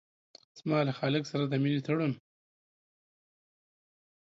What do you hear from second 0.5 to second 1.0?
زما له